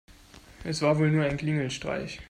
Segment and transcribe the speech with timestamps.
[0.63, 2.19] Es war wohl nur ein Klingelstreich.